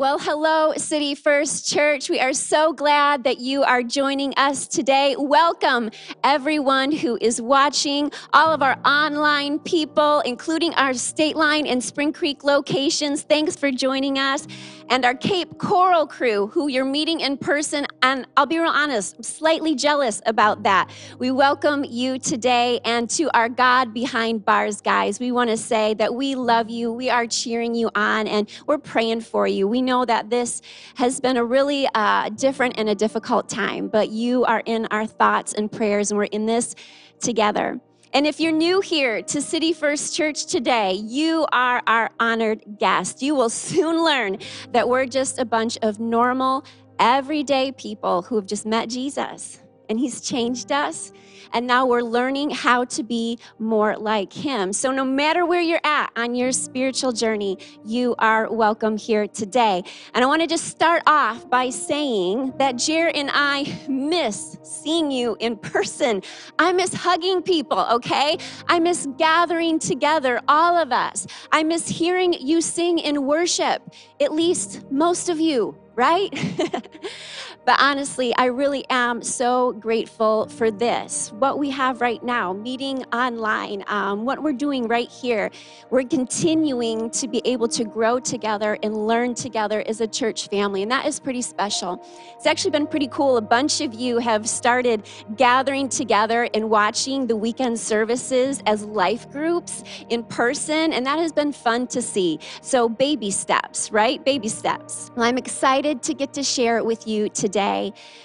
[0.00, 2.08] Well, hello, City First Church.
[2.08, 5.14] We are so glad that you are joining us today.
[5.18, 5.90] Welcome,
[6.24, 12.14] everyone who is watching, all of our online people, including our State Line and Spring
[12.14, 13.24] Creek locations.
[13.24, 14.46] Thanks for joining us.
[14.90, 17.86] And our Cape Coral crew, who you're meeting in person.
[18.02, 20.90] And I'll be real honest, slightly jealous about that.
[21.20, 22.80] We welcome you today.
[22.84, 26.92] And to our God behind bars, guys, we want to say that we love you.
[26.92, 29.68] We are cheering you on and we're praying for you.
[29.68, 30.60] We know that this
[30.96, 35.06] has been a really uh, different and a difficult time, but you are in our
[35.06, 36.74] thoughts and prayers, and we're in this
[37.20, 37.80] together.
[38.12, 43.22] And if you're new here to City First Church today, you are our honored guest.
[43.22, 44.38] You will soon learn
[44.72, 46.64] that we're just a bunch of normal,
[46.98, 51.12] everyday people who have just met Jesus and he's changed us.
[51.52, 54.72] And now we're learning how to be more like him.
[54.72, 59.82] So, no matter where you're at on your spiritual journey, you are welcome here today.
[60.14, 65.10] And I want to just start off by saying that Jer and I miss seeing
[65.10, 66.22] you in person.
[66.60, 68.38] I miss hugging people, okay?
[68.68, 71.26] I miss gathering together, all of us.
[71.50, 73.82] I miss hearing you sing in worship,
[74.20, 76.32] at least most of you right?
[77.70, 83.04] but honestly, I really am so grateful for this, what we have right now, meeting
[83.12, 85.52] online, um, what we're doing right here.
[85.88, 90.82] We're continuing to be able to grow together and learn together as a church family,
[90.82, 92.04] and that is pretty special.
[92.34, 93.36] It's actually been pretty cool.
[93.36, 99.30] A bunch of you have started gathering together and watching the weekend services as life
[99.30, 102.40] groups in person, and that has been fun to see.
[102.62, 104.24] So, baby steps, right?
[104.24, 105.12] Baby steps.
[105.14, 107.59] Well, I'm excited to get to share it with you today.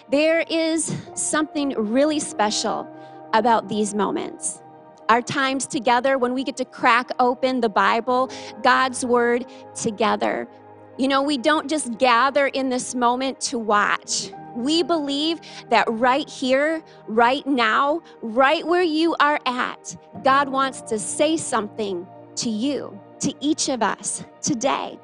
[0.09, 2.87] There is something really special
[3.33, 4.61] about these moments.
[5.09, 8.31] Our times together when we get to crack open the Bible,
[8.63, 10.47] God's Word together.
[10.97, 14.31] You know, we don't just gather in this moment to watch.
[14.55, 20.97] We believe that right here, right now, right where you are at, God wants to
[20.97, 22.07] say something
[22.37, 24.97] to you, to each of us today.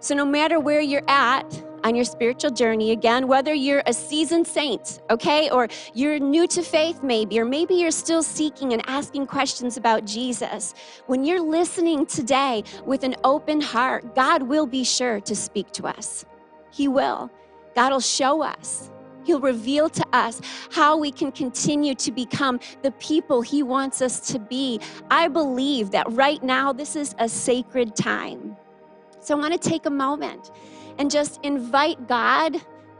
[0.00, 4.46] So, no matter where you're at, on your spiritual journey again, whether you're a seasoned
[4.46, 9.26] saint, okay, or you're new to faith, maybe, or maybe you're still seeking and asking
[9.26, 10.74] questions about Jesus.
[11.06, 15.86] When you're listening today with an open heart, God will be sure to speak to
[15.86, 16.24] us.
[16.70, 17.30] He will.
[17.74, 18.90] God will show us.
[19.24, 20.40] He'll reveal to us
[20.70, 24.80] how we can continue to become the people He wants us to be.
[25.10, 28.56] I believe that right now, this is a sacred time.
[29.20, 30.50] So I want to take a moment
[30.98, 32.56] and just invite God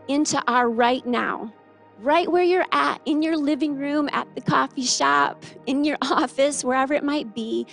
[0.08, 1.52] into our right now,
[1.98, 6.64] right where you're at, in your living room, at the coffee shop, in your office,
[6.64, 7.66] wherever it might be.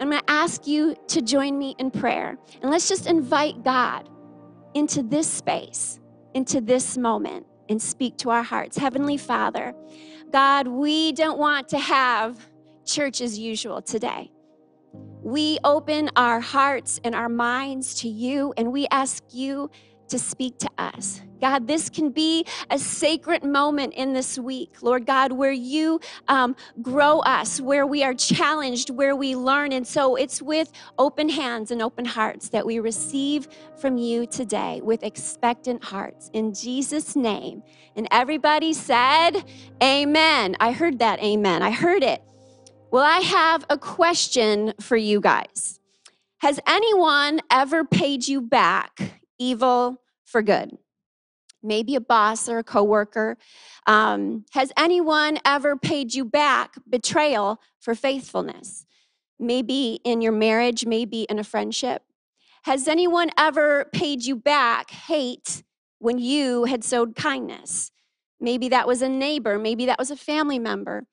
[0.00, 2.38] I'm going to ask you to join me in prayer.
[2.62, 4.08] And let's just invite God
[4.74, 5.98] into this space,
[6.34, 8.78] into this moment, and speak to our hearts.
[8.78, 9.74] Heavenly Father,
[10.30, 12.48] God, we don't want to have
[12.84, 14.30] church as usual today
[15.28, 19.70] we open our hearts and our minds to you and we ask you
[20.08, 21.20] to speak to us.
[21.38, 26.56] God, this can be a sacred moment in this week, Lord God, where you um,
[26.80, 29.72] grow us, where we are challenged, where we learn.
[29.72, 34.80] And so it's with open hands and open hearts that we receive from you today
[34.82, 36.30] with expectant hearts.
[36.32, 37.62] In Jesus' name.
[37.94, 39.44] And everybody said,
[39.82, 40.56] Amen.
[40.58, 41.62] I heard that, Amen.
[41.62, 42.22] I heard it.
[42.90, 45.78] Well, I have a question for you guys.
[46.38, 50.78] Has anyone ever paid you back evil for good?
[51.62, 53.36] Maybe a boss or a coworker.
[53.86, 58.86] Um, has anyone ever paid you back betrayal for faithfulness?
[59.38, 62.04] Maybe in your marriage, maybe in a friendship.
[62.62, 65.62] Has anyone ever paid you back hate
[65.98, 67.90] when you had sowed kindness?
[68.40, 71.04] Maybe that was a neighbor, maybe that was a family member.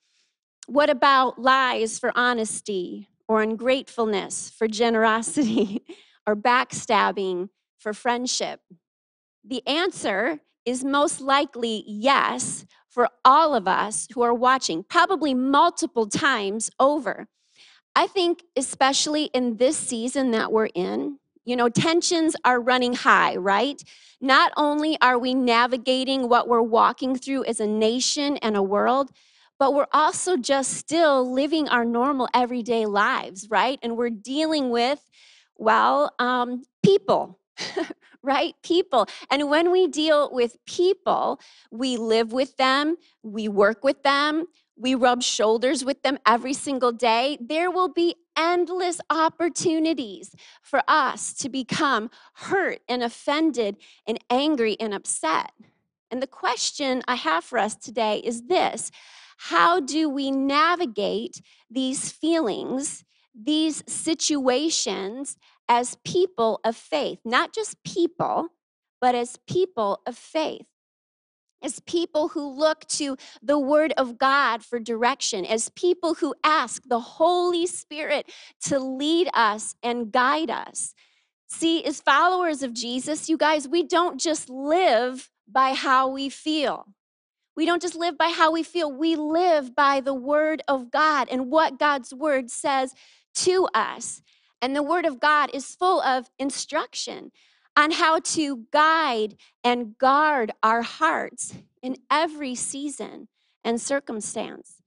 [0.68, 5.84] What about lies for honesty or ungratefulness for generosity
[6.28, 8.62] or backstabbing for friendship?
[9.44, 16.08] The answer is most likely yes for all of us who are watching, probably multiple
[16.08, 17.28] times over.
[17.96, 23.36] I think, especially in this season that we're in, you know, tensions are running high,
[23.36, 23.82] right?
[24.20, 29.12] Not only are we navigating what we're walking through as a nation and a world,
[29.60, 33.80] but we're also just still living our normal everyday lives, right?
[33.82, 35.00] And we're dealing with,
[35.56, 37.40] well, um, people.
[38.26, 38.56] right?
[38.64, 39.08] People.
[39.30, 41.40] And when we deal with people,
[41.72, 46.92] we live with them, we work with them, we rub shoulders with them every single
[46.92, 47.38] day.
[47.40, 54.94] There will be endless opportunities for us to become hurt and offended and angry and
[54.94, 55.52] upset.
[56.12, 58.92] And the question I have for us today is this
[59.38, 63.04] How do we navigate these feelings,
[63.34, 65.38] these situations
[65.68, 67.20] as people of faith?
[67.26, 68.50] Not just people,
[69.02, 70.66] but as people of faith
[71.66, 76.84] as people who look to the Word of God for direction, as people who ask
[76.88, 78.32] the Holy Spirit
[78.66, 80.94] to lead us and guide us.
[81.48, 86.86] See, as followers of Jesus, you guys, we don't just live by how we feel.
[87.56, 91.28] We don't just live by how we feel, we live by the Word of God
[91.32, 92.94] and what God's Word says
[93.36, 94.22] to us.
[94.62, 97.32] And the Word of God is full of instruction
[97.78, 103.28] on how to guide and guard our hearts in every season
[103.64, 104.82] and circumstance.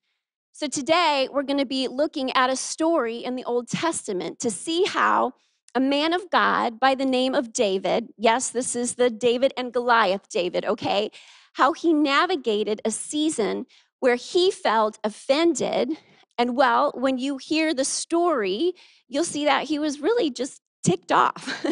[0.53, 4.50] So, today we're going to be looking at a story in the Old Testament to
[4.50, 5.35] see how
[5.75, 9.73] a man of God by the name of David, yes, this is the David and
[9.73, 11.11] Goliath David, okay,
[11.54, 13.66] how he navigated a season
[14.00, 15.90] where he felt offended.
[16.36, 18.74] And well, when you hear the story,
[19.08, 21.66] you'll see that he was really just ticked off.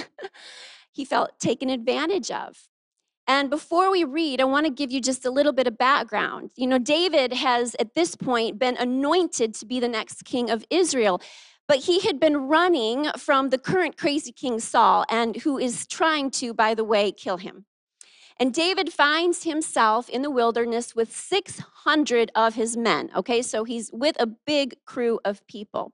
[0.93, 2.57] he felt taken advantage of.
[3.29, 6.53] And before we read, I want to give you just a little bit of background.
[6.57, 10.65] You know, David has at this point been anointed to be the next king of
[10.71, 11.21] Israel,
[11.67, 16.31] but he had been running from the current crazy king Saul, and who is trying
[16.33, 17.67] to, by the way, kill him.
[18.39, 23.11] And David finds himself in the wilderness with 600 of his men.
[23.17, 25.93] Okay, so he's with a big crew of people.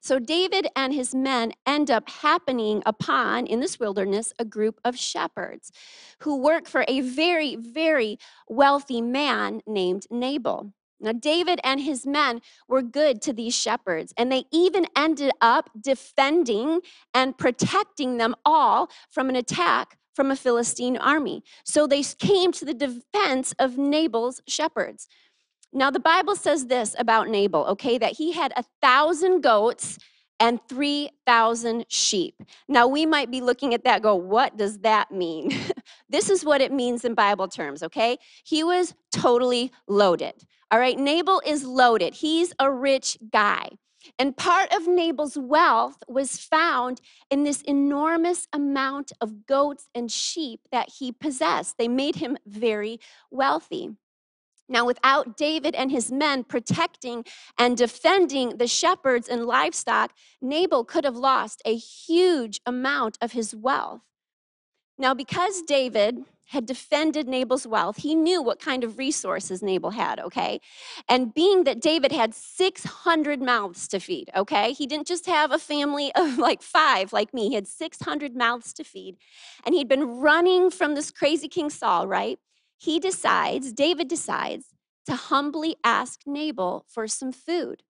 [0.00, 4.96] So David and his men end up happening upon, in this wilderness, a group of
[4.96, 5.72] shepherds
[6.20, 8.18] who work for a very, very
[8.48, 10.72] wealthy man named Nabal.
[11.00, 15.70] Now, David and his men were good to these shepherds, and they even ended up
[15.78, 16.80] defending
[17.12, 21.44] and protecting them all from an attack from a Philistine army.
[21.64, 25.06] So they came to the defense of Nabal's shepherds.
[25.72, 29.98] Now, the Bible says this about Nabal, okay, that he had a thousand goats
[30.40, 32.42] and 3,000 sheep.
[32.68, 35.50] Now, we might be looking at that, go, what does that mean?
[36.08, 38.18] this is what it means in Bible terms, okay?
[38.44, 40.34] He was totally loaded.
[40.70, 42.14] All right, Nabal is loaded.
[42.14, 43.68] He's a rich guy.
[44.18, 47.00] And part of Nabal's wealth was found
[47.30, 51.76] in this enormous amount of goats and sheep that he possessed.
[51.78, 53.00] They made him very
[53.30, 53.96] wealthy.
[54.68, 57.24] Now, without David and his men protecting
[57.56, 60.12] and defending the shepherds and livestock,
[60.42, 64.00] Nabal could have lost a huge amount of his wealth.
[64.98, 70.20] Now, because David had defended Nabal's wealth, he knew what kind of resources Nabal had,
[70.20, 70.60] okay?
[71.08, 74.72] And being that David had 600 mouths to feed, okay?
[74.72, 78.72] He didn't just have a family of like five like me, he had 600 mouths
[78.74, 79.16] to feed.
[79.64, 82.38] And he'd been running from this crazy King Saul, right?
[82.76, 84.66] he decides, David decides,
[85.06, 87.82] to humbly ask Nabal for some food.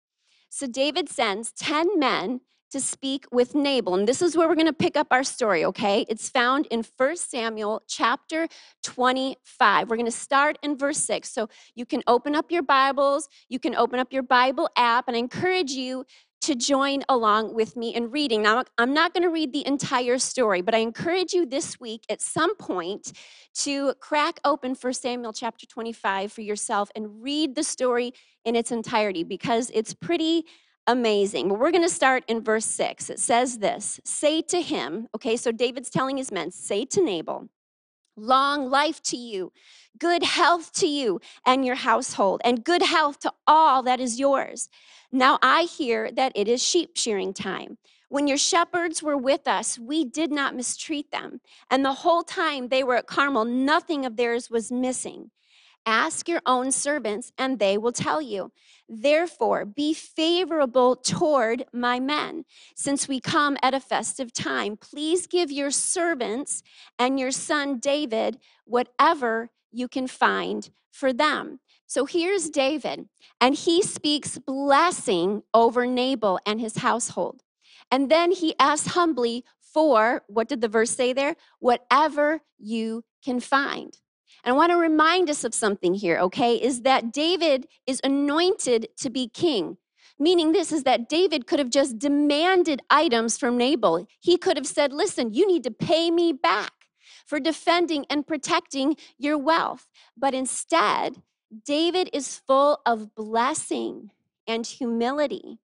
[0.49, 2.41] So David sends 10 men
[2.75, 3.95] to speak with Nabal.
[3.95, 6.05] And this is where we're going to pick up our story, okay?
[6.09, 8.49] It's found in 1 Samuel chapter
[8.83, 9.89] 25.
[9.89, 11.33] We're going to start in verse 6.
[11.33, 15.17] So you can open up your Bibles, you can open up your Bible app, and
[15.17, 16.05] I encourage you
[16.43, 18.43] to join along with me in reading.
[18.43, 22.05] Now, I'm not going to read the entire story, but I encourage you this week
[22.11, 23.13] at some point
[23.61, 28.73] to crack open 1 Samuel chapter 25 for yourself and read the story in its
[28.73, 30.45] entirety because it's pretty
[30.87, 31.49] amazing.
[31.49, 33.11] But we're going to start in verse 6.
[33.11, 37.49] It says this Say to him, okay, so David's telling his men, say to Nabal,
[38.17, 39.53] long life to you,
[39.99, 44.69] good health to you and your household, and good health to all that is yours.
[45.13, 47.79] Now I hear that it is sheep shearing time.
[48.09, 51.41] When your shepherds were with us, we did not mistreat them.
[51.71, 55.31] And the whole time they were at Carmel, nothing of theirs was missing.
[55.87, 58.53] Ask your own servants, and they will tell you.
[58.89, 64.77] Therefore, be favorable toward my men, since we come at a festive time.
[64.77, 66.63] Please give your servants
[66.99, 71.61] and your son David whatever you can find for them.
[71.87, 73.09] So here's David,
[73.41, 77.43] and he speaks blessing over Nabal and his household.
[77.91, 81.37] And then he asks humbly for, what did the verse say there?
[81.59, 83.97] Whatever you can find.
[84.45, 86.57] And I want to remind us of something here, okay?
[86.57, 89.79] Is that David is anointed to be king.
[90.19, 94.07] Meaning, this is that David could have just demanded items from Nabal.
[94.21, 96.73] He could have said, Listen, you need to pay me back
[97.27, 99.89] for defending and protecting your wealth.
[100.17, 101.23] But instead,
[101.65, 104.11] David is full of blessing
[104.47, 105.59] and humility.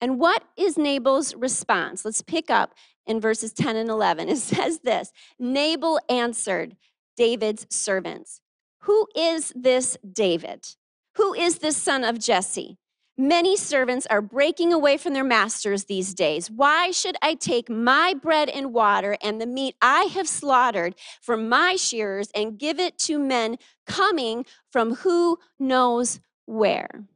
[0.00, 2.04] And what is Nabal's response?
[2.04, 2.74] Let's pick up
[3.06, 4.28] in verses 10 and 11.
[4.28, 6.76] It says this Nabal answered
[7.18, 8.40] David's servants,
[8.82, 10.76] Who is this David?
[11.16, 12.78] Who is this son of Jesse?
[13.20, 16.48] Many servants are breaking away from their masters these days.
[16.48, 21.48] Why should I take my bread and water and the meat I have slaughtered from
[21.48, 27.08] my shearers and give it to men coming from who knows where?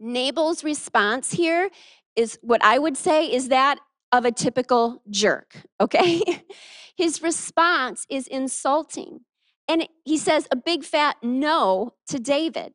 [0.00, 1.68] Nabal's response here
[2.16, 3.78] is what I would say is that
[4.12, 6.20] of a typical jerk, okay?
[6.96, 9.20] His response is insulting.
[9.66, 12.72] And he says a big fat no to David.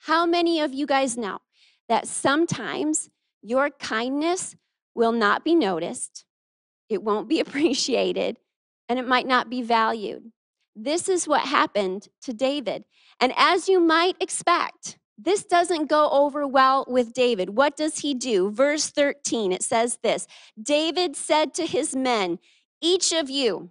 [0.00, 1.38] How many of you guys know
[1.88, 3.10] that sometimes
[3.42, 4.56] your kindness
[4.94, 6.24] will not be noticed,
[6.88, 8.36] it won't be appreciated,
[8.88, 10.30] and it might not be valued?
[10.76, 12.84] This is what happened to David.
[13.20, 17.50] And as you might expect, this doesn't go over well with David.
[17.50, 18.50] What does he do?
[18.50, 20.26] Verse 13, it says this
[20.60, 22.38] David said to his men,
[22.80, 23.70] Each of you,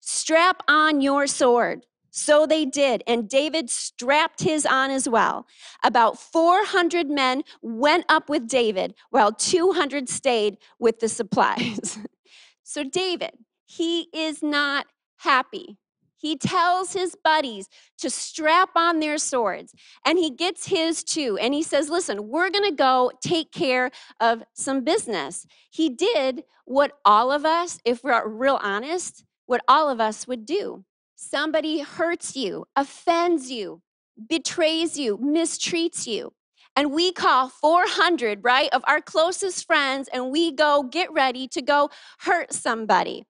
[0.00, 1.86] strap on your sword.
[2.14, 5.46] So they did, and David strapped his on as well.
[5.82, 11.98] About 400 men went up with David, while 200 stayed with the supplies.
[12.62, 13.30] so, David,
[13.64, 14.88] he is not
[15.20, 15.78] happy.
[16.22, 19.74] He tells his buddies to strap on their swords,
[20.06, 21.36] and he gets his too.
[21.40, 25.46] And he says, Listen, we're going to go take care of some business.
[25.68, 30.46] He did what all of us, if we're real honest, what all of us would
[30.46, 30.84] do.
[31.16, 33.82] Somebody hurts you, offends you,
[34.28, 36.32] betrays you, mistreats you.
[36.76, 41.60] And we call 400, right, of our closest friends, and we go get ready to
[41.60, 43.24] go hurt somebody.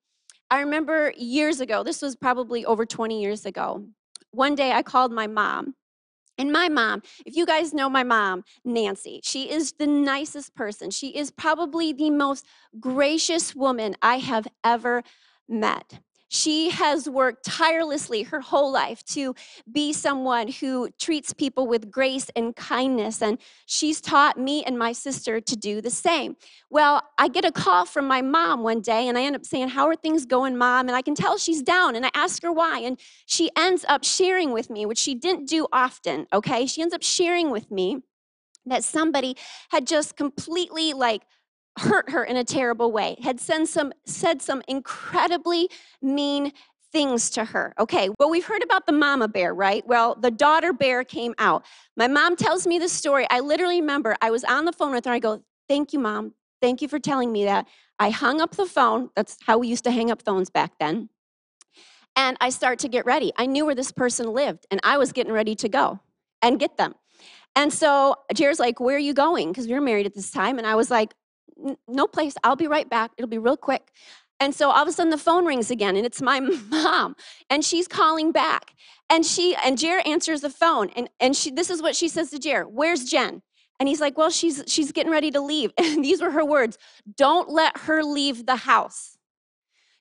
[0.52, 3.86] I remember years ago, this was probably over 20 years ago.
[4.32, 5.76] One day I called my mom.
[6.36, 10.90] And my mom, if you guys know my mom, Nancy, she is the nicest person.
[10.90, 12.44] She is probably the most
[12.78, 15.02] gracious woman I have ever
[15.48, 16.00] met.
[16.34, 19.34] She has worked tirelessly her whole life to
[19.70, 23.36] be someone who treats people with grace and kindness, and
[23.66, 26.36] she's taught me and my sister to do the same.
[26.70, 29.68] Well, I get a call from my mom one day, and I end up saying,
[29.68, 30.88] How are things going, mom?
[30.88, 34.02] And I can tell she's down, and I ask her why, and she ends up
[34.02, 36.64] sharing with me, which she didn't do often, okay?
[36.64, 37.98] She ends up sharing with me
[38.64, 39.36] that somebody
[39.68, 41.24] had just completely like
[41.78, 45.68] hurt her in a terrible way, had said some, said some incredibly
[46.00, 46.52] mean
[46.92, 47.74] things to her.
[47.78, 49.84] Okay, well, we've heard about the mama bear, right?
[49.86, 51.64] Well, the daughter bear came out.
[51.96, 53.26] My mom tells me the story.
[53.30, 55.12] I literally remember I was on the phone with her.
[55.12, 56.34] I go, Thank you, mom.
[56.60, 57.66] Thank you for telling me that.
[57.98, 59.10] I hung up the phone.
[59.16, 61.08] That's how we used to hang up phones back then.
[62.14, 63.32] And I start to get ready.
[63.38, 66.00] I knew where this person lived, and I was getting ready to go
[66.42, 66.94] and get them.
[67.56, 69.50] And so Jared's like, Where are you going?
[69.50, 70.58] Because we were married at this time.
[70.58, 71.14] And I was like,
[71.88, 72.34] no place.
[72.44, 73.12] I'll be right back.
[73.16, 73.90] It'll be real quick.
[74.40, 76.40] And so all of a sudden the phone rings again and it's my
[76.70, 77.14] mom
[77.48, 78.74] and she's calling back.
[79.08, 82.30] And she and Jer answers the phone and, and she this is what she says
[82.30, 83.42] to Jer, where's Jen?
[83.78, 85.72] And he's like, well, she's she's getting ready to leave.
[85.78, 86.78] And these were her words.
[87.16, 89.16] Don't let her leave the house.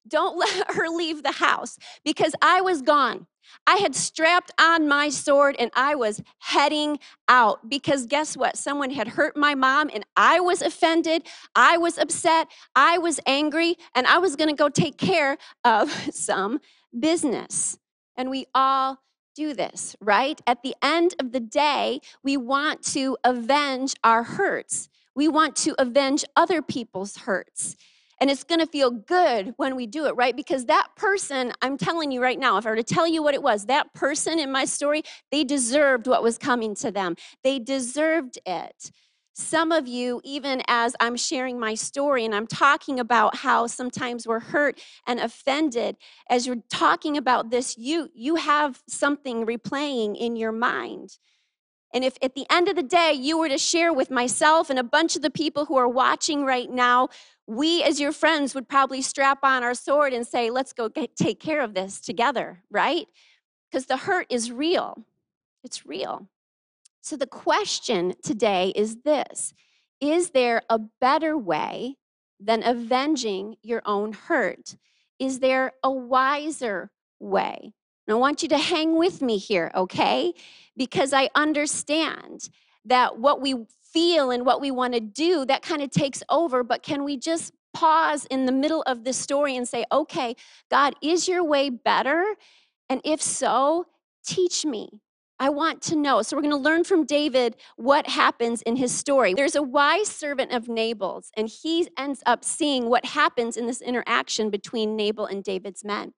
[0.08, 3.28] Don't let her leave the house because I was gone.
[3.68, 8.58] I had strapped on my sword and I was heading out because guess what?
[8.58, 11.28] Someone had hurt my mom and I was offended.
[11.56, 12.48] I was upset.
[12.76, 16.60] I was angry and I was going to go take care of some
[16.98, 17.78] business.
[18.16, 19.00] And we all
[19.36, 20.40] do this, right?
[20.46, 24.90] At the end of the day, we want to avenge our hurts.
[25.16, 27.76] We want to avenge other people's hurts.
[28.22, 30.36] And it's going to feel good when we do it, right?
[30.36, 33.34] Because that person, I'm telling you right now, if I were to tell you what
[33.34, 35.02] it was, that person in my story,
[35.32, 37.16] they deserved what was coming to them.
[37.44, 38.92] They deserved it.
[39.34, 44.28] Some of you, even as I'm sharing my story and I'm talking about how sometimes
[44.28, 45.96] we're hurt and offended,
[46.30, 51.18] as you're talking about this, you you have something replaying in your mind.
[51.94, 54.80] And if at the end of the day you were to share with myself and
[54.80, 57.10] a bunch of the people who are watching right now,
[57.52, 61.18] we as your friends would probably strap on our sword and say, let's go get,
[61.18, 63.08] take care of this together, right?
[63.70, 65.06] Because the hurt is real.
[65.62, 66.30] It's real.
[67.02, 69.54] So the question today is this
[70.00, 71.98] Is there a better way
[72.40, 74.78] than avenging your own hurt?
[75.20, 76.90] Is there a wiser
[77.20, 77.74] way?
[78.08, 80.34] And I want you to hang with me here, okay?
[80.78, 82.50] Because I understand
[82.86, 86.64] that what we feel and what we want to do, that kind of takes over.
[86.64, 90.36] But can we just pause in the middle of this story and say, okay,
[90.70, 92.36] God, is your way better?
[92.90, 93.86] And if so,
[94.26, 95.02] teach me.
[95.40, 96.22] I want to know.
[96.22, 99.34] So we're going to learn from David what happens in his story.
[99.34, 103.82] There's a wise servant of Nabal's, and he ends up seeing what happens in this
[103.82, 106.14] interaction between Nabal and David's men.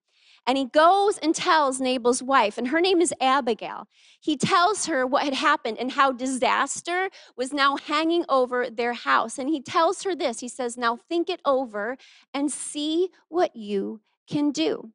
[0.46, 3.88] And he goes and tells Nabal's wife, and her name is Abigail.
[4.20, 9.38] He tells her what had happened and how disaster was now hanging over their house.
[9.38, 11.96] And he tells her this He says, Now think it over
[12.32, 14.92] and see what you can do.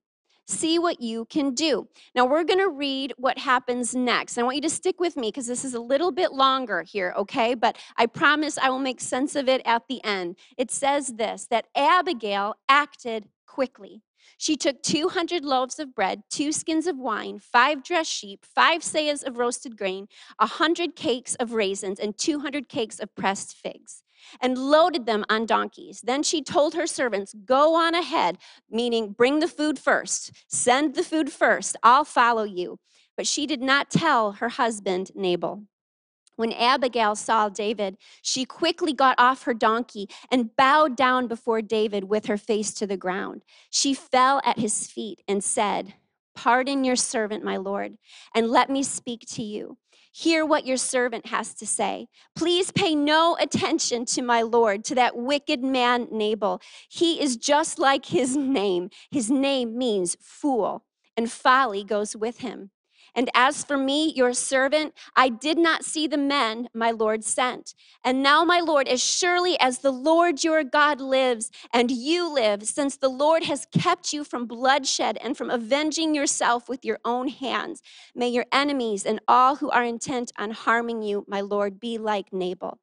[0.48, 1.88] See what you can do.
[2.16, 4.36] Now, we're going to read what happens next.
[4.36, 7.14] I want you to stick with me because this is a little bit longer here,
[7.16, 7.54] okay?
[7.54, 10.38] But I promise I will make sense of it at the end.
[10.58, 14.02] It says this that Abigail acted quickly.
[14.40, 19.22] She took 200 loaves of bread, two skins of wine, five dressed sheep, five seahs
[19.22, 20.08] of roasted grain,
[20.40, 24.02] a 100 cakes of raisins, and 200 cakes of pressed figs,
[24.40, 26.00] and loaded them on donkeys.
[26.02, 28.38] Then she told her servants, Go on ahead,
[28.72, 32.80] meaning bring the food first, send the food first, I'll follow you.
[33.18, 35.64] But she did not tell her husband, Nabal.
[36.40, 42.06] When Abigail saw David, she quickly got off her donkey and bowed down before David
[42.06, 43.44] with her face to the ground.
[43.70, 45.96] She fell at his feet and said,
[46.38, 47.98] Pardon your servant, my lord,
[48.34, 49.80] and let me speak to you.
[50.14, 52.08] Hear what your servant has to say.
[52.38, 56.62] Please pay no attention to my Lord, to that wicked man Nabal.
[56.88, 58.92] He is just like his name.
[59.12, 60.86] His name means fool,
[61.18, 62.72] and folly goes with him.
[63.16, 67.74] And as for me, your servant, I did not see the men my Lord sent.
[68.04, 72.64] And now, my Lord, as surely as the Lord your God lives and you live,
[72.64, 77.28] since the Lord has kept you from bloodshed and from avenging yourself with your own
[77.28, 77.82] hands,
[78.16, 82.32] may your enemies and all who are intent on harming you, my Lord, be like
[82.32, 82.80] Nabal.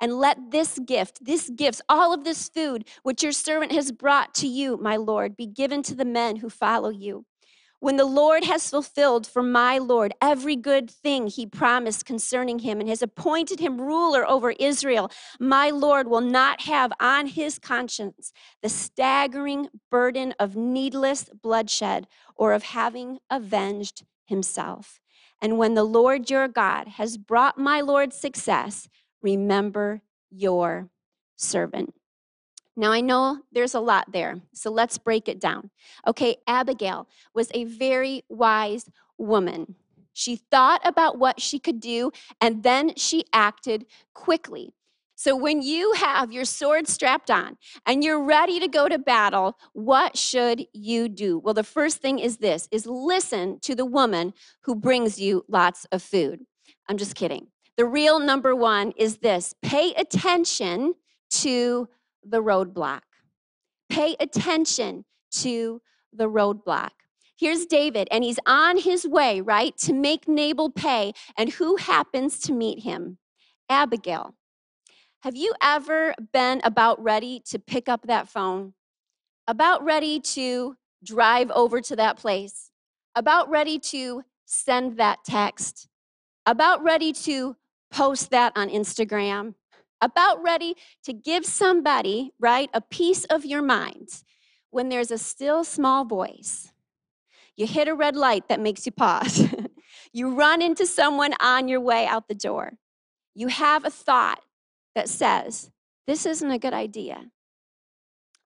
[0.00, 4.34] And let this gift, this gifts, all of this food which your servant has brought
[4.36, 7.24] to you, my Lord, be given to the men who follow you.
[7.80, 12.80] When the Lord has fulfilled for my Lord every good thing he promised concerning him
[12.80, 18.32] and has appointed him ruler over Israel, my Lord will not have on his conscience
[18.62, 25.00] the staggering burden of needless bloodshed or of having avenged himself.
[25.40, 28.88] And when the Lord your God has brought my Lord success,
[29.22, 30.90] remember your
[31.36, 31.94] servant.
[32.78, 35.70] Now, I know there's a lot there, so let's break it down.
[36.06, 38.88] Okay, Abigail was a very wise
[39.18, 39.74] woman.
[40.12, 44.74] She thought about what she could do, and then she acted quickly.
[45.16, 49.58] So, when you have your sword strapped on and you're ready to go to battle,
[49.72, 51.40] what should you do?
[51.40, 55.84] Well, the first thing is this is listen to the woman who brings you lots
[55.90, 56.46] of food.
[56.88, 57.48] I'm just kidding.
[57.76, 60.94] The real number one is this pay attention
[61.30, 61.88] to
[62.24, 63.02] the roadblock.
[63.88, 65.80] Pay attention to
[66.12, 66.90] the roadblock.
[67.38, 71.12] Here's David, and he's on his way, right, to make Nabal pay.
[71.36, 73.18] And who happens to meet him?
[73.70, 74.34] Abigail.
[75.20, 78.74] Have you ever been about ready to pick up that phone?
[79.46, 82.70] About ready to drive over to that place?
[83.14, 85.88] About ready to send that text?
[86.46, 87.56] About ready to
[87.90, 89.54] post that on Instagram?
[90.00, 94.08] About ready to give somebody, right, a piece of your mind
[94.70, 96.72] when there's a still small voice.
[97.56, 99.48] You hit a red light that makes you pause.
[100.12, 102.74] you run into someone on your way out the door.
[103.34, 104.40] You have a thought
[104.94, 105.70] that says,
[106.06, 107.30] This isn't a good idea.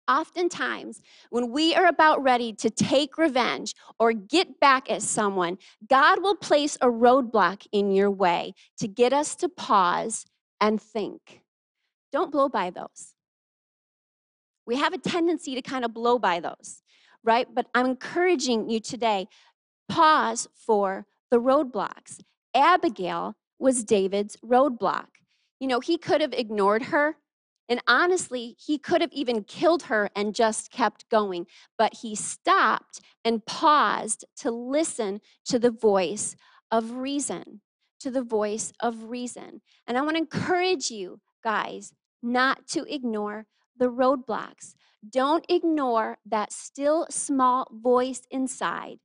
[0.08, 5.56] Oftentimes, when we are about ready to take revenge or get back at someone,
[5.88, 10.26] God will place a roadblock in your way to get us to pause
[10.60, 11.39] and think.
[12.12, 13.14] Don't blow by those.
[14.66, 16.82] We have a tendency to kind of blow by those,
[17.24, 17.46] right?
[17.52, 19.26] But I'm encouraging you today
[19.88, 22.20] pause for the roadblocks.
[22.54, 25.06] Abigail was David's roadblock.
[25.58, 27.16] You know, he could have ignored her.
[27.68, 31.46] And honestly, he could have even killed her and just kept going.
[31.78, 36.34] But he stopped and paused to listen to the voice
[36.70, 37.60] of reason
[38.00, 39.60] to the voice of reason.
[39.86, 41.92] And I want to encourage you, guys,
[42.22, 44.74] not to ignore the roadblocks.
[45.08, 48.98] Don't ignore that still small voice inside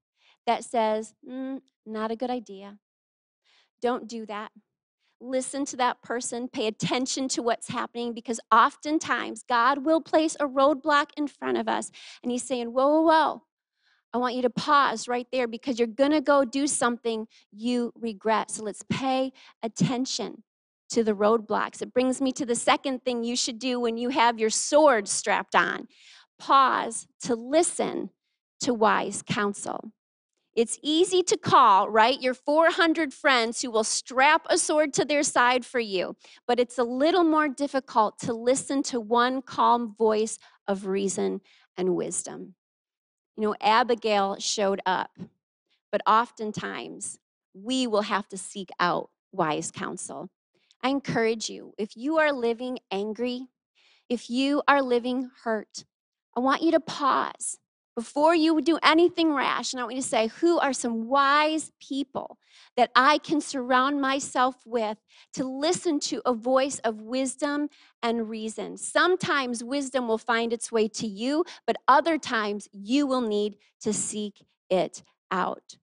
[0.45, 2.77] that says, mm, not a good idea.
[3.81, 4.51] Don't do that.
[5.21, 10.47] Listen to that person, pay attention to what's happening because oftentimes God will place a
[10.47, 11.89] roadblock in front of us
[12.21, 13.43] and He's saying, Whoa, whoa, whoa,
[14.15, 17.91] I want you to pause right there because you're going to go do something you
[17.99, 18.49] regret.
[18.49, 20.43] So let's pay attention
[20.89, 21.81] to the roadblocks.
[21.81, 25.07] It brings me to the second thing you should do when you have your sword
[25.07, 25.87] strapped on
[26.37, 28.09] pause to listen
[28.59, 29.91] to wise counsel.
[30.55, 32.21] It's easy to call, right?
[32.21, 36.15] Your 400 friends who will strap a sword to their side for you,
[36.47, 41.41] but it's a little more difficult to listen to one calm voice of reason
[41.75, 42.55] and wisdom.
[43.35, 45.11] You know, Abigail showed up,
[45.91, 47.19] but oftentimes
[47.53, 50.29] we will have to seek out wise counsel.
[50.85, 53.47] I encourage you, if you are living angry,
[54.07, 55.83] if you are living hurt,
[56.37, 57.57] I want you to pause
[57.95, 61.71] before you do anything rash, and I want you to say, Who are some wise
[61.81, 62.37] people
[62.77, 64.99] that I can surround myself with
[65.33, 67.69] to listen to a voice of wisdom
[68.03, 68.77] and reason?
[68.77, 73.91] Sometimes wisdom will find its way to you, but other times you will need to
[73.91, 75.77] seek it out.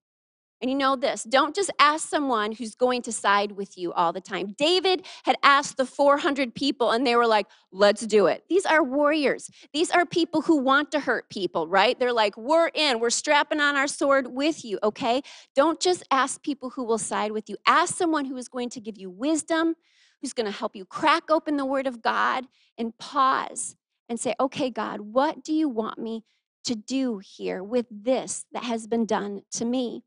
[0.63, 4.13] And you know this don't just ask someone who's going to side with you all
[4.13, 4.55] the time.
[4.57, 8.45] David had asked the 400 people, and they were like, let's do it.
[8.47, 9.49] These are warriors.
[9.73, 11.99] These are people who want to hurt people, right?
[11.99, 15.21] They're like, we're in, we're strapping on our sword with you, okay?
[15.53, 17.57] Don't just ask people who will side with you.
[17.67, 19.75] Ask someone who is going to give you wisdom,
[20.21, 22.45] who's going to help you crack open the word of God
[22.77, 23.75] and pause
[24.07, 26.23] and say, okay, God, what do you want me
[26.63, 30.03] to do here with this that has been done to me?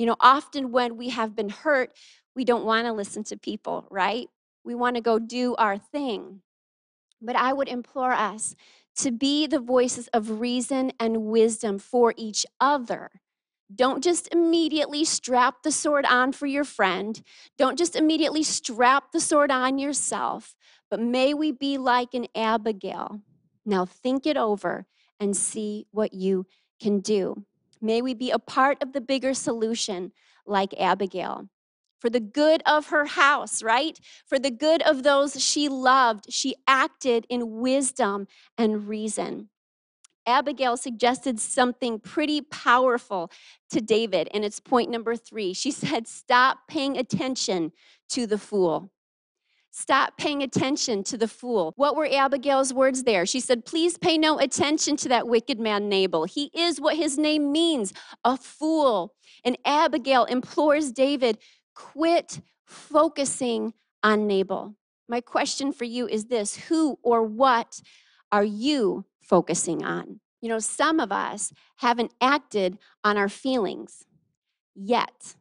[0.00, 1.92] You know, often when we have been hurt,
[2.34, 4.30] we don't want to listen to people, right?
[4.64, 6.40] We want to go do our thing.
[7.20, 8.56] But I would implore us
[8.96, 13.10] to be the voices of reason and wisdom for each other.
[13.74, 17.20] Don't just immediately strap the sword on for your friend.
[17.58, 20.54] Don't just immediately strap the sword on yourself.
[20.90, 23.20] But may we be like an Abigail.
[23.66, 24.86] Now think it over
[25.20, 26.46] and see what you
[26.80, 27.44] can do.
[27.80, 30.12] May we be a part of the bigger solution
[30.46, 31.48] like Abigail.
[32.00, 33.98] For the good of her house, right?
[34.26, 39.50] For the good of those she loved, she acted in wisdom and reason.
[40.26, 43.30] Abigail suggested something pretty powerful
[43.70, 45.52] to David, and it's point number three.
[45.52, 47.72] She said, Stop paying attention
[48.10, 48.92] to the fool.
[49.72, 51.72] Stop paying attention to the fool.
[51.76, 53.24] What were Abigail's words there?
[53.24, 56.24] She said, Please pay no attention to that wicked man, Nabal.
[56.24, 57.92] He is what his name means,
[58.24, 59.14] a fool.
[59.44, 61.38] And Abigail implores David,
[61.74, 64.74] Quit focusing on Nabal.
[65.08, 67.80] My question for you is this Who or what
[68.32, 70.20] are you focusing on?
[70.40, 74.04] You know, some of us haven't acted on our feelings
[74.74, 75.36] yet,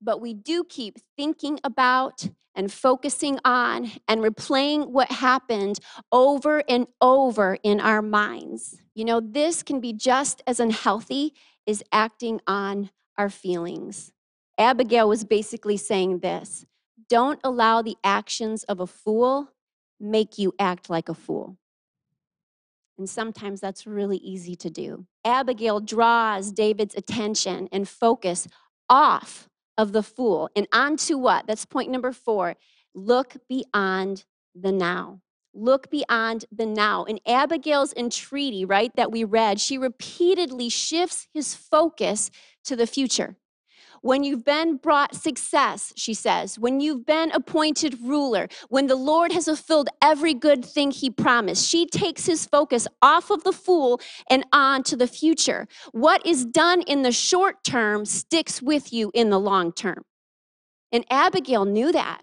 [0.00, 5.78] but we do keep thinking about and focusing on and replaying what happened
[6.10, 8.80] over and over in our minds.
[8.94, 11.34] You know, this can be just as unhealthy
[11.66, 14.12] as acting on our feelings.
[14.58, 16.66] Abigail was basically saying this
[17.08, 19.52] don't allow the actions of a fool
[20.00, 21.56] make you act like a fool.
[22.98, 25.06] And sometimes that's really easy to do.
[25.24, 28.48] Abigail draws David's attention and focus
[28.90, 31.46] off of the fool and on to what?
[31.46, 32.56] That's point number four.
[32.94, 35.22] Look beyond the now.
[35.54, 37.04] Look beyond the now.
[37.04, 42.30] In Abigail's entreaty, right, that we read, she repeatedly shifts his focus
[42.64, 43.36] to the future.
[44.02, 49.32] When you've been brought success, she says, when you've been appointed ruler, when the Lord
[49.32, 54.00] has fulfilled every good thing he promised, she takes his focus off of the fool
[54.30, 55.66] and on to the future.
[55.92, 60.04] What is done in the short term sticks with you in the long term.
[60.92, 62.22] And Abigail knew that.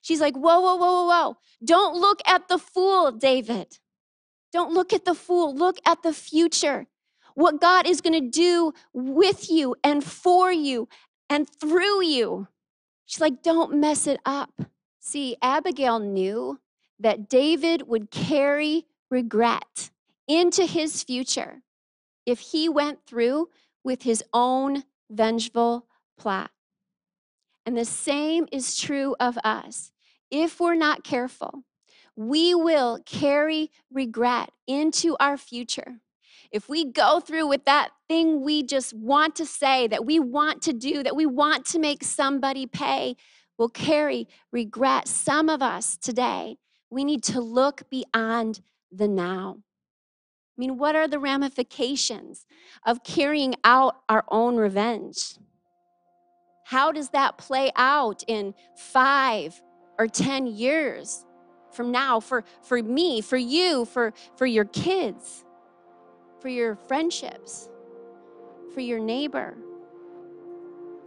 [0.00, 1.36] She's like, whoa, whoa, whoa, whoa, whoa.
[1.64, 3.78] Don't look at the fool, David.
[4.52, 5.54] Don't look at the fool.
[5.54, 6.86] Look at the future
[7.38, 10.88] what God is going to do with you and for you
[11.30, 12.48] and through you.
[13.06, 14.50] She's like, don't mess it up.
[15.00, 16.58] See, Abigail knew
[17.00, 19.90] that David would carry regret
[20.26, 21.62] into his future
[22.26, 23.48] if he went through
[23.82, 25.86] with his own vengeful
[26.18, 26.50] plot.
[27.64, 29.92] And the same is true of us.
[30.30, 31.64] If we're not careful,
[32.16, 36.00] we will carry regret into our future
[36.50, 40.62] if we go through with that thing we just want to say, that we want
[40.62, 43.16] to do, that we want to make somebody pay,
[43.58, 45.08] will carry regret.
[45.08, 46.56] Some of us today,
[46.90, 49.58] we need to look beyond the now.
[49.58, 52.46] I mean, what are the ramifications
[52.84, 55.34] of carrying out our own revenge?
[56.64, 59.60] How does that play out in five
[59.98, 61.24] or 10 years
[61.72, 65.44] from now for, for me, for you, for, for your kids?
[66.40, 67.68] For your friendships,
[68.74, 69.56] for your neighbor,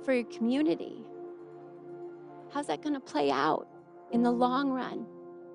[0.04, 1.06] for your community?
[2.54, 3.68] How's that going to play out
[4.12, 5.06] in the long run?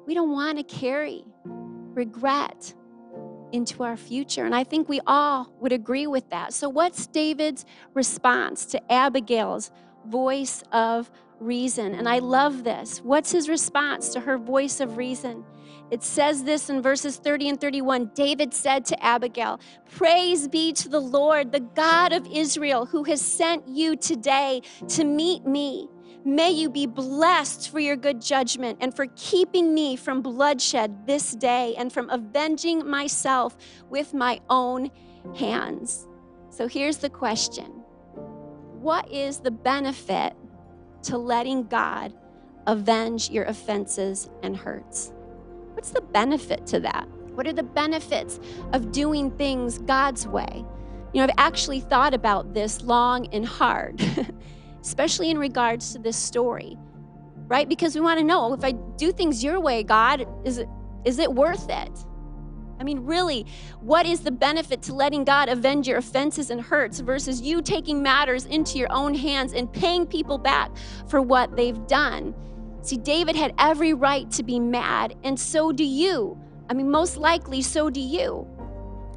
[0.07, 1.25] We don't want to carry
[1.95, 2.75] regret
[3.53, 4.45] into our future.
[4.45, 6.53] And I think we all would agree with that.
[6.53, 9.71] So, what's David's response to Abigail's
[10.07, 11.11] voice of
[11.41, 11.95] reason?
[11.95, 12.99] And I love this.
[13.01, 15.45] What's his response to her voice of reason?
[15.91, 18.11] It says this in verses 30 and 31.
[18.15, 23.21] David said to Abigail, Praise be to the Lord, the God of Israel, who has
[23.21, 25.89] sent you today to meet me.
[26.25, 31.33] May you be blessed for your good judgment and for keeping me from bloodshed this
[31.33, 33.57] day and from avenging myself
[33.89, 34.91] with my own
[35.37, 36.05] hands.
[36.51, 37.67] So here's the question
[38.81, 40.35] What is the benefit
[41.05, 42.13] to letting God
[42.67, 45.13] avenge your offenses and hurts?
[45.77, 47.07] What's the benefit to that?
[47.35, 48.41] What are the benefits
[48.73, 50.65] of doing things God's way?
[51.13, 54.03] You know, I've actually thought about this long and hard.
[54.87, 56.79] especially in regards to this story,
[57.49, 57.69] right?
[57.69, 60.69] Because we want to know if I do things your way, God, is it,
[61.05, 61.91] is it worth it?
[62.79, 63.47] I mean, really,
[63.81, 68.01] what is the benefit to letting God avenge your offenses and hurts versus you taking
[68.01, 70.71] matters into your own hands and paying people back
[71.09, 72.33] for what they've done?
[72.87, 76.39] See, David had every right to be mad, and so do you.
[76.71, 78.47] I mean, most likely, so do you.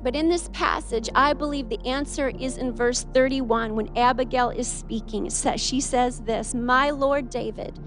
[0.02, 4.68] But in this passage, I believe the answer is in verse 31 when Abigail is
[4.68, 5.30] speaking.
[5.30, 7.78] She says this My Lord David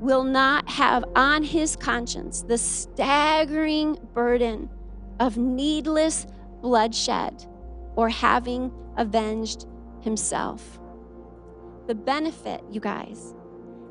[0.00, 4.70] will not have on his conscience the staggering burden
[5.18, 6.26] of needless
[6.62, 7.44] bloodshed
[7.94, 9.66] or having avenged
[10.00, 10.80] himself.
[11.88, 13.34] The benefit, you guys,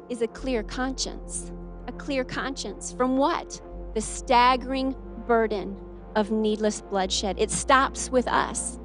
[0.10, 1.52] is a clear conscience.
[1.88, 3.62] A clear conscience from what?
[3.94, 4.96] The staggering
[5.28, 5.78] burden
[6.16, 7.38] of needless bloodshed.
[7.40, 8.80] It stops with us.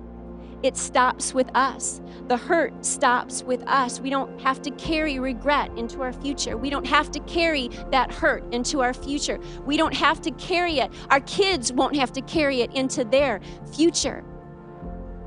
[0.62, 2.00] It stops with us.
[2.28, 4.00] The hurt stops with us.
[4.00, 6.56] We don't have to carry regret into our future.
[6.56, 9.38] We don't have to carry that hurt into our future.
[9.66, 10.90] We don't have to carry it.
[11.10, 13.42] Our kids won't have to carry it into their
[13.74, 14.24] future.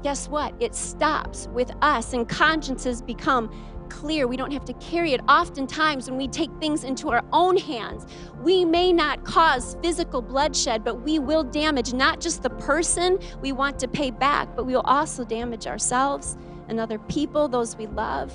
[0.01, 0.55] Guess what?
[0.59, 3.51] It stops with us, and consciences become
[3.89, 4.27] clear.
[4.27, 5.21] We don't have to carry it.
[5.27, 8.05] Oftentimes, when we take things into our own hands,
[8.41, 13.51] we may not cause physical bloodshed, but we will damage not just the person we
[13.51, 17.87] want to pay back, but we will also damage ourselves and other people, those we
[17.87, 18.33] love,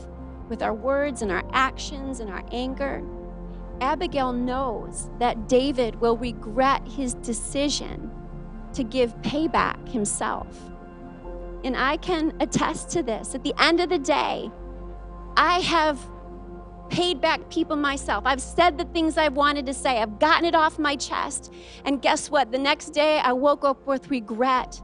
[0.48, 3.02] with our words and our actions and our anger.
[3.80, 8.10] Abigail knows that David will regret his decision
[8.74, 10.46] to give payback himself.
[11.64, 13.34] And I can attest to this.
[13.34, 14.50] At the end of the day,
[15.36, 15.98] I have
[16.90, 18.24] paid back people myself.
[18.26, 20.00] I've said the things I've wanted to say.
[20.00, 21.52] I've gotten it off my chest.
[21.86, 22.52] And guess what?
[22.52, 24.80] The next day I woke up with regret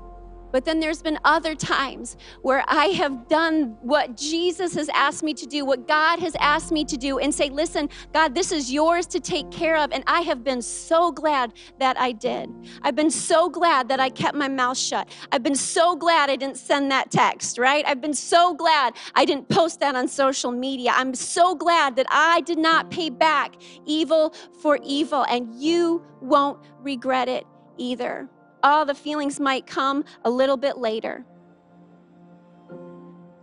[0.53, 5.35] but then there's been other times where I have done what Jesus has asked me
[5.35, 8.73] to do, what God has asked me to do, and say, Listen, God, this is
[8.73, 9.93] yours to take care of.
[9.93, 12.51] And I have been so glad that I did.
[12.83, 15.09] I've been so glad that I kept my mouth shut.
[15.33, 17.85] I've been so glad I didn't send that text, right?
[17.87, 20.93] I've been so glad I didn't post that on social media.
[20.95, 23.55] I'm so glad that I did not pay back
[23.87, 27.45] evil for evil, and you won't regret it
[27.77, 28.29] either
[28.63, 31.25] all the feelings might come a little bit later.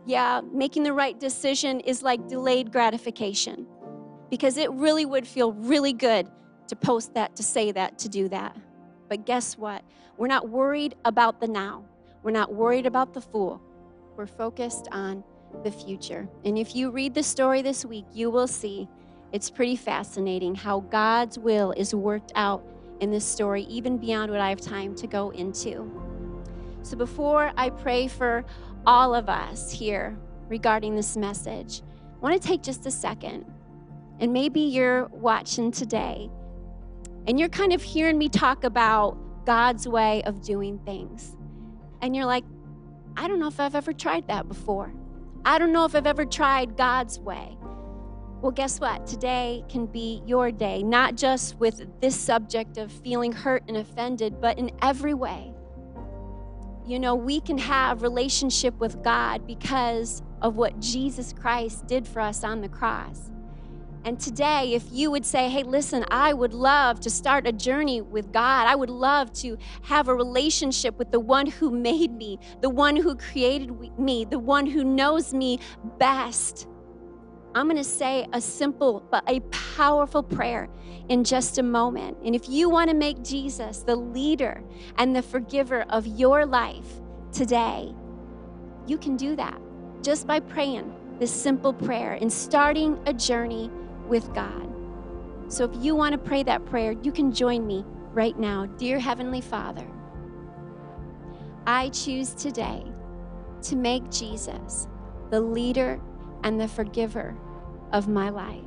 [0.06, 3.65] Yeah, making the right decision is like delayed gratification
[4.30, 6.30] because it really would feel really good
[6.67, 8.56] to post that, to say that, to do that.
[9.10, 9.84] But guess what?
[10.17, 11.86] We're not worried about the now.
[12.23, 13.62] We're not worried about the fool.
[14.15, 15.23] We're focused on
[15.63, 16.28] the future.
[16.43, 18.88] And if you read the story this week, you will see
[19.32, 22.63] it's pretty fascinating how God's will is worked out
[23.00, 25.92] in this story, even beyond what I have time to go into.
[26.82, 28.46] So before I pray for
[28.86, 31.82] all of us here regarding this message,
[32.16, 33.46] I want to take just a second.
[34.20, 36.30] And maybe you're watching today
[37.28, 41.36] and you're kind of hearing me talk about God's way of doing things.
[42.02, 42.46] And you're like,
[43.18, 44.94] I don't know if I've ever tried that before.
[45.44, 47.58] I don't know if I've ever tried God's way.
[48.41, 49.08] Well, guess what?
[49.08, 54.39] Today can be your day, not just with this subject of feeling hurt and offended,
[54.41, 55.54] but in every way.
[56.86, 62.19] You know, we can have relationship with God because of what Jesus Christ did for
[62.19, 63.32] us on the cross.
[64.04, 68.02] And today, if you would say, hey, listen, I would love to start a journey
[68.02, 72.38] with God, I would love to have a relationship with the one who made me,
[72.62, 75.58] the one who created me, the one who knows me
[75.98, 76.67] best
[77.56, 79.39] I'm going to say a simple but a
[79.78, 80.68] powerful prayer
[81.08, 82.18] in just a moment.
[82.26, 84.62] And if you want to make Jesus the leader
[84.98, 86.86] and the forgiver of your life
[87.32, 87.96] today,
[88.86, 89.58] you can do that
[90.02, 93.72] just by praying this simple prayer and starting a journey
[94.06, 94.70] with God.
[95.48, 98.65] So if you want to pray that prayer, you can join me right now.
[98.65, 99.88] Dear Heavenly Father,
[101.65, 102.84] I choose today
[103.62, 104.89] to make Jesus
[105.32, 106.02] the leader
[106.44, 107.36] and the forgiver
[107.96, 108.60] of my life.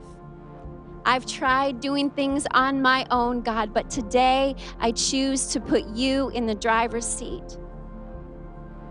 [1.05, 6.31] I've tried doing things on my own, God, but today I choose to put you
[6.31, 7.59] in the driver's seat.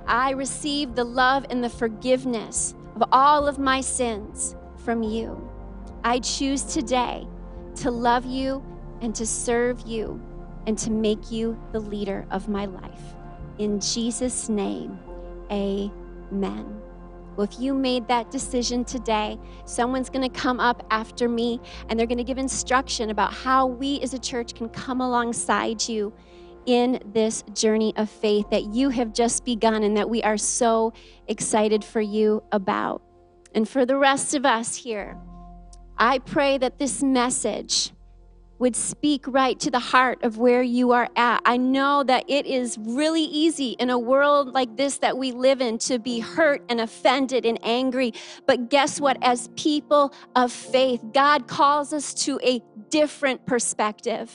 [0.06, 5.50] I receive the love and the forgiveness of all of my sins from you.
[6.04, 7.28] I choose today
[7.78, 8.64] to love you
[9.02, 10.22] and to serve you
[10.68, 13.16] and to make you the leader of my life.
[13.58, 15.00] In Jesus' name,
[15.52, 16.87] amen.
[17.38, 21.98] Well, if you made that decision today, someone's going to come up after me and
[21.98, 26.12] they're going to give instruction about how we as a church can come alongside you
[26.66, 30.92] in this journey of faith that you have just begun and that we are so
[31.28, 33.04] excited for you about.
[33.54, 35.16] And for the rest of us here,
[35.96, 37.92] I pray that this message
[38.60, 41.42] would speak right to the heart of where you are at.
[41.46, 45.62] I know that it is really easy in a world like this that we live
[45.62, 48.14] in to be hurt and offended and angry.
[48.46, 49.18] But guess what?
[49.22, 54.34] As people of faith, God calls us to a different perspective.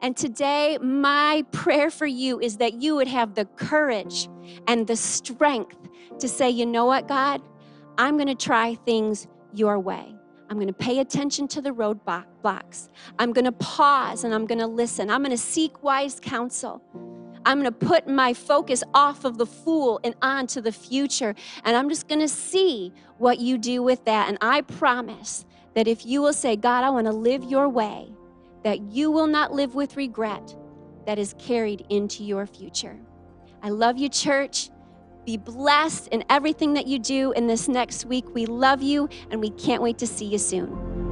[0.00, 4.28] And today, my prayer for you is that you would have the courage
[4.68, 5.76] and the strength
[6.20, 7.42] to say, you know what, God?
[7.96, 10.17] I'm going to try things your way.
[10.50, 12.88] I'm going to pay attention to the roadblocks.
[13.18, 15.10] I'm going to pause and I'm going to listen.
[15.10, 16.82] I'm going to seek wise counsel.
[17.44, 21.34] I'm going to put my focus off of the fool and onto the future.
[21.64, 24.28] And I'm just going to see what you do with that.
[24.28, 28.12] And I promise that if you will say, God, I want to live your way,
[28.64, 30.56] that you will not live with regret
[31.06, 32.98] that is carried into your future.
[33.62, 34.70] I love you, church.
[35.28, 38.24] Be blessed in everything that you do in this next week.
[38.34, 41.07] We love you and we can't wait to see you soon.